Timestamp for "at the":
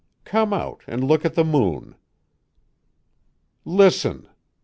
1.25-1.43